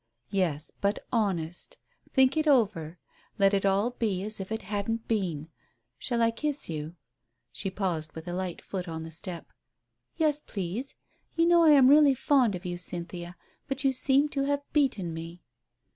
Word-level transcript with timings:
"Yes, 0.31 0.71
but 0.81 0.97
honest. 1.11 1.77
Think 2.11 2.35
it 2.35 2.47
over. 2.47 2.97
Let 3.37 3.53
it 3.53 3.67
all 3.67 3.91
be 3.91 4.23
as 4.23 4.39
if 4.39 4.51
it 4.51 4.63
hadn't 4.63 5.07
been. 5.07 5.49
Shall 5.99 6.23
I 6.23 6.31
kiss 6.31 6.67
you?" 6.71 6.95
She 7.51 7.69
paused, 7.69 8.13
with 8.13 8.27
a 8.27 8.33
light 8.33 8.63
foot 8.63 8.87
on 8.87 9.03
the 9.03 9.11
step. 9.11 9.51
"Yes, 10.17 10.39
please. 10.39 10.95
You 11.35 11.45
know 11.45 11.61
I 11.63 11.73
am 11.73 11.87
really 11.87 12.15
fond 12.15 12.55
of 12.55 12.65
you, 12.65 12.79
Cynthia, 12.79 13.35
but 13.67 13.83
you 13.83 13.91
seem 13.91 14.27
to 14.29 14.41
have 14.45 14.63
beaten 14.73 15.13
me." 15.13 15.43